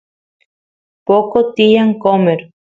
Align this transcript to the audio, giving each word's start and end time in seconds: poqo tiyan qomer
poqo 1.09 1.39
tiyan 1.55 1.93
qomer 2.01 2.39